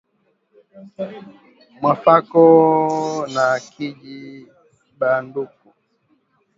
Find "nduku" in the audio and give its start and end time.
5.23-5.67